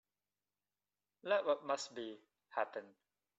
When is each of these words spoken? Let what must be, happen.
Let 1.21 1.45
what 1.45 1.63
must 1.63 1.93
be, 1.93 2.17
happen. 2.49 2.85